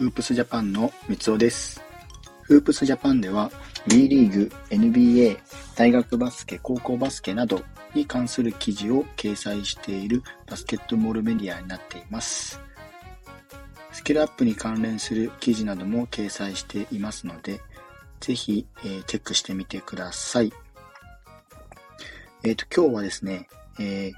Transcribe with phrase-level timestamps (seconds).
[0.00, 1.82] フープスジャパンの三尾です。
[2.44, 3.50] フープスジャパンでは
[3.86, 5.38] B リーグ、NBA、
[5.76, 7.60] 大学バスケ、高校バスケなど
[7.94, 12.58] に関する記事を掲載しているバスケットボールメディアになっています。
[13.92, 17.60] スキルアップに関連する記事なども掲載していますので、
[18.20, 20.50] ぜひ、えー、チェックしてみてください。
[22.42, 23.48] えっ、ー、と、今日はですね、
[23.78, 24.12] えー、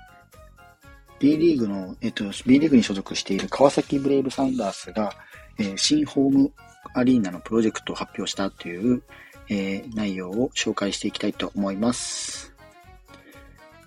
[1.18, 5.12] B リーグの、えっ、と、B リーグに所属している川崎ブレイブサンダースが、
[5.58, 6.52] えー、新ホーム
[6.94, 9.02] アリーナのプロジェクトを発表したという、
[9.48, 12.54] えー、内容を紹介していきたいと思います。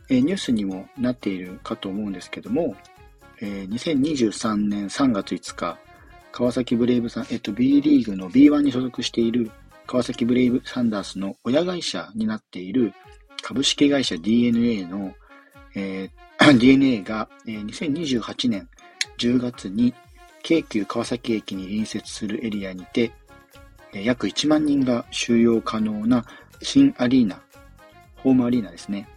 [0.09, 2.75] えー、ニュースにもなっているかと思うんですけども、
[3.41, 5.77] えー、2023年3月5日、
[6.31, 9.51] 川崎ブレイブさん、えっと、B リーグの B1 に所属している
[9.87, 12.93] 川崎ブレイブサンダースの親会社になっている
[13.41, 15.13] 株式会社 DNA の、
[15.75, 18.69] えー、 DNA が、えー、2028年
[19.17, 19.93] 10月に
[20.45, 23.11] 京急川崎駅に隣接するエリアにて、
[23.93, 26.23] 約1万人が収容可能な
[26.61, 27.41] 新アリーナ、
[28.17, 29.09] ホームアリーナですね。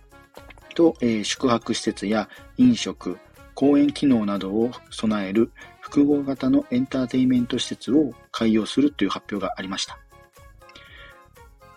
[0.75, 3.19] と、えー、宿泊施設や飲食、
[3.55, 9.99] 公園機能などを備える複合型のエンターテインメント施設を開業するという発表がありました。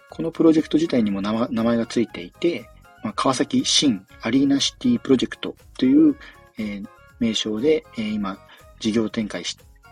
[0.10, 2.70] このプロジェクト自体にも名前がついていて、
[3.04, 6.16] まあ、川崎新アリーナシティプロジェクトという、
[6.58, 6.86] えー、
[7.20, 8.38] 名称で、えー、今
[8.82, 9.44] 事業展開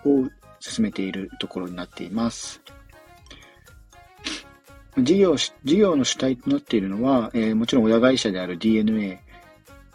[0.06, 0.28] を
[0.60, 2.62] 進めているところになっています。
[4.98, 9.22] 事業事業の主体となっているのは、えー、もちろん親会社である DNA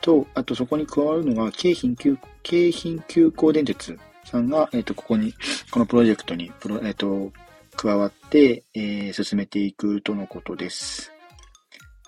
[0.01, 5.35] と、あとそこに加わるのが京浜急京浜急行電鉄さんが、え、ー、と、ここに、
[5.71, 7.33] このプロジェクトにプロ、えっ、ー、と、
[7.77, 11.13] 加わって、えー、進めていくとのことです。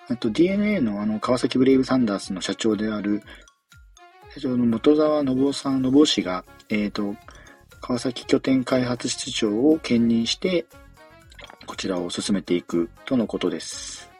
[0.08, 3.22] あと DNA のあの川崎ブレイブサンダースの社長である
[4.36, 7.16] 社長の元沢信夫さん、信夫氏が、えっ、と、
[7.80, 10.66] 川崎拠点開発室長を兼任して、
[11.64, 14.10] こちらを進めていくとのことです。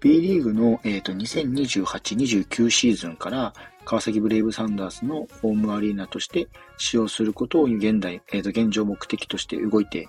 [0.00, 3.54] B リーグの、えーと、2028-29シーズンから
[3.84, 6.48] 川崎ブレイブサンダースのホームアリーナとして
[6.78, 10.08] 使用することを現代、えーと、現状目的として動いて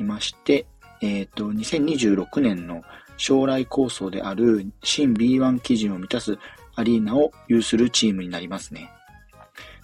[0.00, 0.66] いまして、
[1.00, 2.82] えっ、ー、と、2026年の
[3.16, 6.36] 将来構想である新 B1 基準を満たす
[6.74, 8.90] アリーナを有するチームになりますね。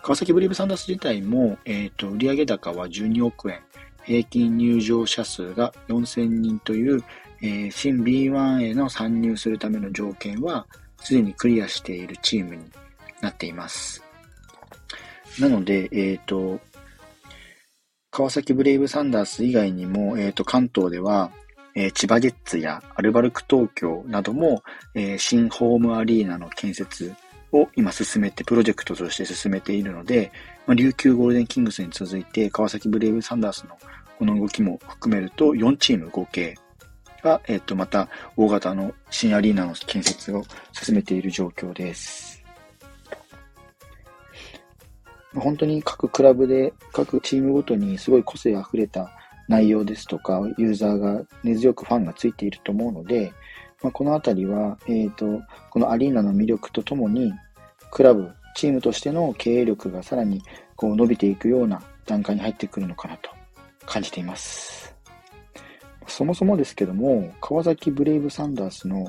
[0.03, 3.61] 川崎ブレイブサンダース自体も、えっ、ー、と、売上高は12億円、
[4.05, 7.03] 平均入場者数が4000人という、
[7.43, 10.67] えー、新 B1 への参入するための条件は、
[11.01, 12.65] すでにクリアしているチームに
[13.21, 14.03] なっています。
[15.39, 16.61] なので、えっ、ー、と、
[18.11, 21.31] 川崎ブレイブサンダース以外にも、えっ、ー、と、関東では、
[21.81, 27.15] え千葉ジェッツやアルバルク東京なども、え新ホームアリーナの建設
[27.53, 30.33] を今進めて、プロジェクトとして進めているので、
[30.67, 33.79] まあ、琉球ゴールデンキングスに続いて、川崎ブレイブサンダースの
[34.19, 36.57] この動きも含めると、4チーム合計
[37.23, 42.43] が、えっ、と、また大型の新アリーナの建設を進めている状況です。
[45.37, 49.13] 本当に各クラブで、各チームごとにすごい個性あふれた
[49.49, 53.33] 内容ですとか、ユーザーが根強くファンがついていると思うので、
[53.83, 57.33] まあ、このあたりは、えっ、ー、と、このアリーナの魅力とともに、
[57.91, 60.43] クラブ、チームとしての経営力がさらに
[60.75, 63.31] こう伸びていくような段階に入ってくるのかなと
[63.87, 64.95] 感じています。
[66.09, 69.05] そもそもですけども、川崎ブレイブサンダースの、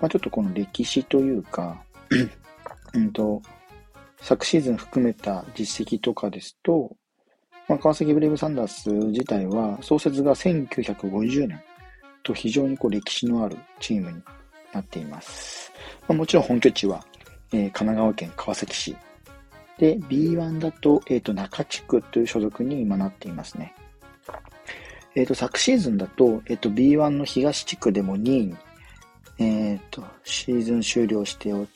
[0.00, 1.82] まあ、ちょっとこの歴史というか、
[2.94, 3.42] うんと、
[4.20, 6.96] 昨シーズン含めた実績とかですと、
[7.68, 11.60] まあ、川崎ブレイブサンダース自体は創設が1950年
[12.22, 14.22] と非常にこう歴史のあるチームに
[14.72, 15.72] なっています。
[16.06, 17.04] まあ、もちろん本拠地は、
[17.52, 18.96] えー、神奈川県川崎市。
[19.78, 23.74] で、B1 だと、えっ、ー、と、中地区という所属に今なっていますね。
[25.14, 28.56] えっ、ー、と、昨シーズンだと、えっ、と、B1 の東地区でも2位に、
[29.38, 31.66] えっ、と、シーズン終了してお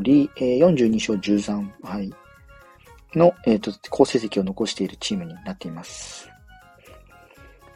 [0.00, 2.12] り、えー、42勝13敗
[3.14, 6.30] の、えっ、と、好成績を残しているチームになっています。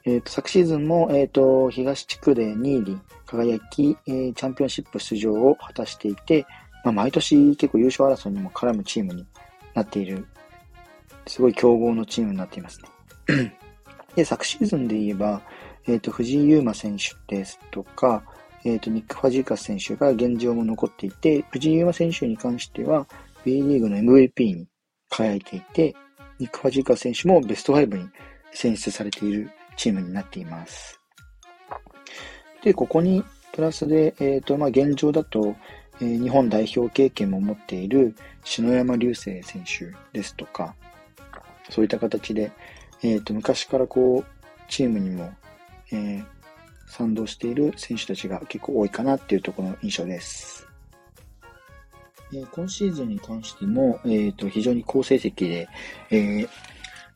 [0.04, 6.46] えっ、と、昨シーズンも、えっ、と、東地区で2位に輝き、えー、チャンピオンシップ出場を果たしていて、
[6.84, 9.26] まあ、毎年結構優勝争いにも絡むチームに
[9.74, 10.26] なっている、
[11.26, 12.80] すごい強豪のチームになっています
[13.28, 13.56] ね。
[14.16, 15.42] で、昨シーズンで言えば、
[15.86, 18.24] えっ、と、藤井優馬選手ですとか、
[18.64, 23.06] えっ、と、ニック・ファジーカス選手が現状も残っていて、藤井優馬選手に関しては、
[23.44, 24.66] B リーグの MVP に
[25.10, 25.94] 輝いていて、
[26.38, 28.08] ニック・ファジーカス選手もベスト5に
[28.52, 30.98] 選出されているチームになっています。
[32.62, 33.22] で、ここに
[33.52, 35.54] プラスで、えっ、ー、と、まあ、現状だと、
[36.00, 38.14] えー、日本代表経験も持っている
[38.44, 40.74] 篠山流星選手ですとか、
[41.68, 42.52] そういった形で、
[43.02, 45.32] えっ、と、昔からこう、チームにも、
[45.92, 46.24] えー、
[46.86, 50.69] 賛同している選手たちが結構多いかなっていうところの印象です。
[52.32, 55.68] え、今シーズンに関しても、えっ、ー、と、非常に好成績で、
[56.10, 56.48] えー、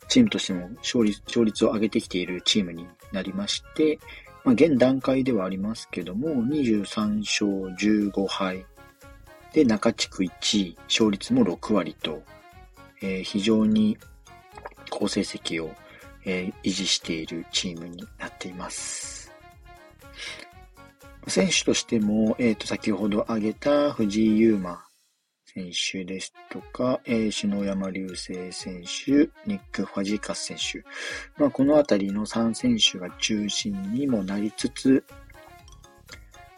[0.09, 3.99] チームとしても勝率勝率を上げてきているチームになりまして、
[4.45, 7.47] まあ、現段階ではありますけども、23勝
[7.77, 8.67] 15敗
[9.53, 12.23] で中地区1位、勝率も6割と、
[13.01, 13.97] えー、非常に
[14.91, 15.75] 好成績を、
[16.25, 19.33] えー、維持しているチームになっています。
[21.27, 24.85] 選手としても、えっ、ー、と、先ほど挙げた藤井優馬
[25.55, 29.13] 選手ですとか、えー、篠山流星選手、
[29.47, 30.85] ニック・ファジーカス選手。
[31.41, 35.05] まあ、このあたりの3選手が中心にもなりつつ、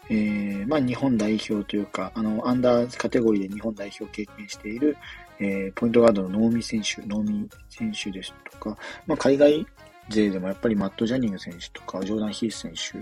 [0.09, 4.97] えー、まあ、日本代表というか、あの、アンダーカテゴリーで日本代表を経験している、
[5.39, 9.67] えー、ポイントガードの能見選手、能見選手ですとか、まあ、海外
[10.09, 12.97] 勢でもやっぱりマット・ジャニング選手とか、ジョーダン・ヒース選手、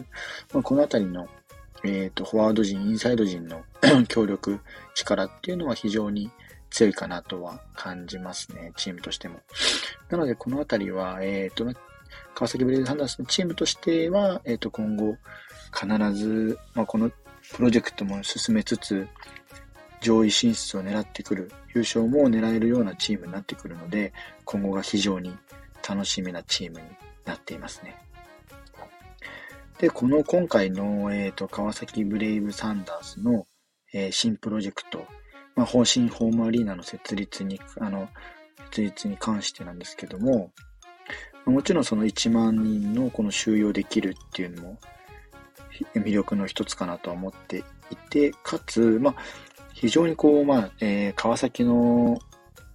[0.53, 1.29] まあ、このあたりの、
[1.83, 3.63] えっ、ー、と、フォワード陣、インサイド陣の
[4.07, 4.59] 協力、
[4.95, 6.31] 力っていうのは非常に
[6.69, 9.39] 強いかなとは感じますね、チームとしても。
[10.09, 11.79] なので、このあたりは、えっ、ー、と、
[12.33, 15.17] 川崎ブレイズ・ハンダースのチームとしては、えっ、ー、と、今後、
[15.73, 17.11] 必ず、まあ、この
[17.53, 19.07] プロジェクトも進めつつ、
[20.01, 24.13] 上位進出を狙ってくる、優勝も狙えるようなチームになってくるので、
[24.43, 25.35] 今後が非常に
[25.87, 26.85] 楽しみなチームに
[27.25, 28.04] なっていますね。
[29.79, 33.45] で、この今回の、えっ、ー、と、川崎ブレイブサンダースの、
[33.93, 35.05] えー、新プロジェクト、
[35.55, 38.09] まあ、方針ホームアリーナの設立に、あの、
[38.69, 40.51] 設立に関してなんですけども、
[41.45, 44.79] もちろんその1万人のこの収容できるっていうのも
[45.93, 49.15] 魅力の一つかなと思っていて、かつ、まあ、
[49.73, 52.17] 非常にこう、まあ、えー、川崎の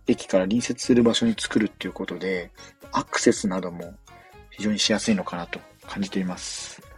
[0.07, 2.51] 駅から隣接する場所に作るっていうことで、
[2.93, 3.95] アクセスなども
[4.51, 6.90] 非常にしやすいのかなと感じています。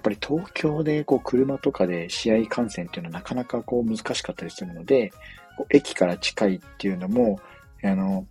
[0.00, 5.12] やっぱり東京でこう車とかで試合観戦っていうのはなかなかこう難しかったりするので、
[5.58, 7.38] こう駅から近いっていうのも、
[7.82, 8.26] あの、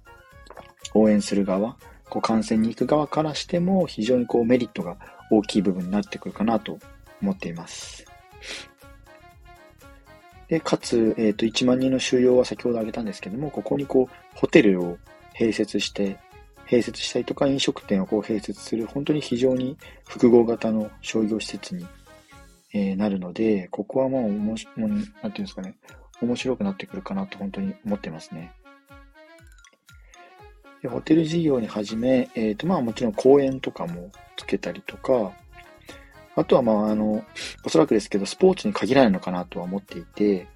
[0.96, 1.78] 応援する側、
[2.10, 4.98] こう観戦に行く側からしても非常にこうメリットが
[5.30, 6.80] 大きい部分になってくるかなと
[7.22, 8.04] 思っています。
[10.48, 14.98] で、かつ、えっ、ー、と、1万人の収容は先ほど挙げたんですけども、ここにこう、ホテルを
[15.38, 16.18] 併設して、
[16.70, 19.76] 併設したりとか飲食店をこう併設する本当に非常に
[20.08, 21.88] 複合型の商業施設に、
[22.74, 25.76] えー、なるので、ここはもう、おも、う、なんていうんですかね、
[26.22, 28.52] 面白くなってくるかなと本当に思ってますね。
[30.82, 35.34] でホテル事業に始め、えっ、ー、と、まあもちろん公園とかもつけたりとか、
[36.36, 37.26] あとはまああの、
[37.66, 40.48] おそらくですけど、スポーツに限らないのかなとは思っていて、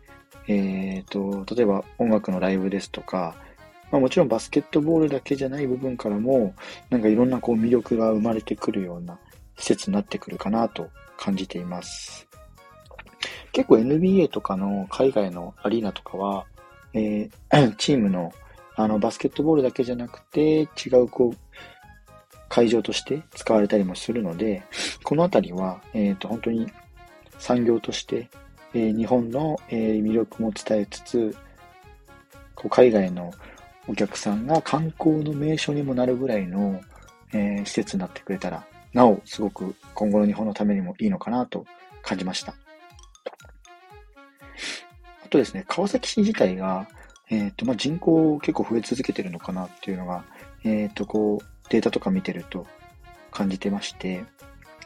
[0.48, 3.36] えっ、ー、と、例えば音楽のライブですとか、
[3.94, 6.56] まあ、もちろんバスケットボールだけじゃない部分からも、
[6.90, 9.20] なんかいろんなこう魅力が生まれてくるような
[9.56, 12.28] 施設になってくるかなと感じています。
[13.52, 16.48] 結構 NBA とかの海外のアリーナとかは、
[16.96, 18.34] えー、 チームの
[18.76, 21.38] あのバスケットボールだけじゃなくて違うこう
[22.50, 24.64] 会場として使われたりもするので、
[25.04, 26.68] このあたりは、えっ、ー、と本当に
[27.38, 28.28] 産業として、
[28.74, 31.38] えー、日本の、えー、魅力も伝えつつ、
[32.56, 33.32] こう海外の
[33.88, 36.82] お客さんが観光の名所にもなるぐらいの、
[37.34, 41.66] えー、施設になってくれたら、なお、すごく今後の日本のためにもいいのかなと
[42.02, 42.54] 感じました。
[45.26, 46.88] あとですね、川崎市自体が、
[47.30, 50.24] えっ、ー、と、まあ、人口結構増え続けてるのかなっていうのが、
[50.64, 52.68] えっ、ー、と、こう、データとか見てると
[53.32, 54.24] 感じてまして、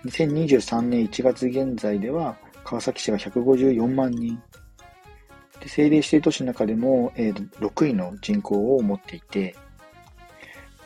[0.06, 4.42] 2023年1月現在では、川崎市が154万人
[5.68, 9.56] で政令指定都市の中でも、えー、6位の人口を持っていて、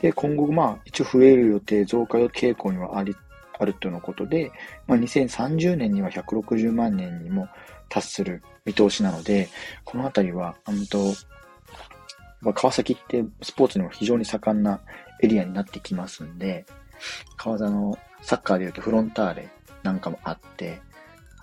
[0.02, 3.16] で、今後、まあ、一応増える予定、増加傾向にはあり、
[3.60, 4.52] あるとのことで、
[4.88, 7.48] まあ、2030年には160万人にも
[7.90, 9.50] 達する見通しなので、
[9.86, 10.98] このあたりは、本当、
[12.42, 14.82] まあ、川崎ってスポーツにも非常に盛んな
[15.22, 16.66] エリアになってきますんで、
[17.38, 19.50] 川座のサッカーでいうとフロンターレ
[19.84, 20.82] なんかもあって、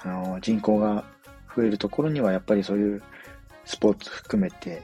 [0.02, 1.04] あの、人口が
[1.54, 3.02] 増えるところにはやっぱりそういう
[3.68, 4.82] スポーツ含めて、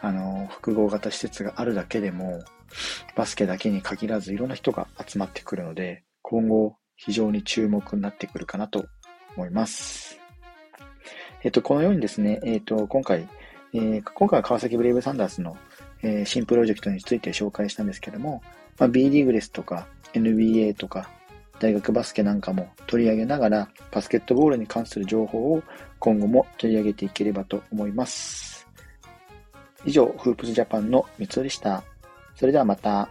[0.00, 2.44] あの、複合型施設があるだけでも、
[3.16, 8.86] バスケだけに限らずいろんな人が集まってくるので、今後非常に注目になってくるかなと
[9.36, 10.20] 思います。
[11.42, 13.28] えっと、このようにですね、えっと、今回、
[13.72, 15.56] えー、今回は川崎ブレイブサンダースの、
[16.02, 18.42] えー、新プロジェクトについて紹介したんですけども、
[18.78, 21.10] まあ、B リーグですとか NBA とか
[21.64, 25.62] 大学バスケなんかも取り上げながら、バスケットボールに関する情報を
[25.98, 28.68] 今後も取り上げていければと思います。
[29.86, 31.82] 以上、フープスジャパンの三つでした。
[32.34, 33.08] それではまた。